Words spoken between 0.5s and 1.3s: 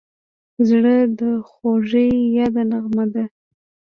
زړه د